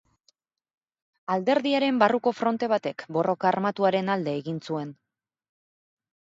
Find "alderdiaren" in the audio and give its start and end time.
1.33-1.99